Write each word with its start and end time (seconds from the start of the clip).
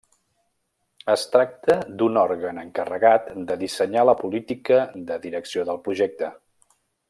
Es 1.15 1.25
tracta 1.35 1.75
d'un 1.99 2.17
òrgan 2.21 2.61
encarregat 2.63 3.29
de 3.51 3.59
dissenyar 3.65 4.07
la 4.11 4.19
política 4.25 4.81
de 5.11 5.21
direcció 5.29 5.69
del 5.71 5.83
projecte. 5.91 6.33